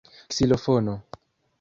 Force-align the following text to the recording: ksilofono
ksilofono 0.31 0.93